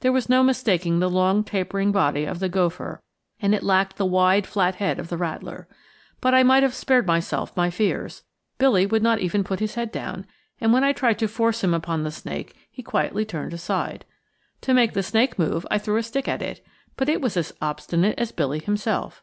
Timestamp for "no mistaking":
0.28-0.98